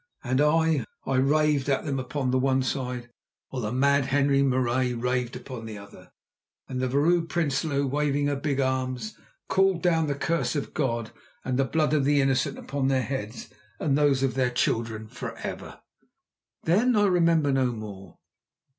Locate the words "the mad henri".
3.61-4.41